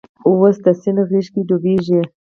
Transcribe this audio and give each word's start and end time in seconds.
اوس 0.27 0.55
د 0.65 0.67
سیند 0.81 0.99
غیږ 1.09 1.27
کې 1.33 1.41
ډوبیږې 1.47 2.01